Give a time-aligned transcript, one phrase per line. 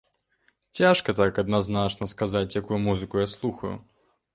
[0.79, 3.75] Цяжка так адназначна сказаць, якую музыку я слухаю.